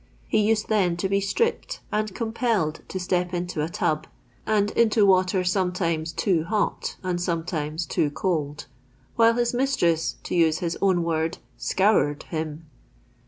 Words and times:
He 0.27 0.39
used 0.39 0.67
then 0.67 0.97
to 0.97 1.07
be 1.07 1.21
stripped, 1.21 1.79
and 1.91 2.11
compelled 2.15 2.79
to 2.87 2.99
step 2.99 3.35
into 3.35 3.61
a 3.63 3.69
tub, 3.69 4.07
and 4.47 4.71
into 4.71 5.05
water 5.05 5.43
sometimes 5.43 6.11
too 6.11 6.43
hot 6.43 6.95
and 7.03 7.21
sometimes 7.21 7.85
too 7.85 8.09
cold, 8.09 8.65
while 9.15 9.33
his 9.35 9.53
mistress, 9.53 10.15
to 10.23 10.33
use 10.33 10.57
his 10.57 10.75
own 10.81 11.03
word, 11.03 11.37
Kourtd 11.59 12.23
him. 12.23 12.65